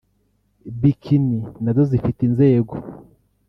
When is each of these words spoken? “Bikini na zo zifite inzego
“Bikini 0.79 1.39
na 1.63 1.71
zo 1.75 1.83
zifite 1.91 2.19
inzego 2.29 2.73